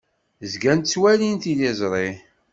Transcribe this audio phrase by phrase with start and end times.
[0.51, 2.09] Zgan ttwalin tiliẓri.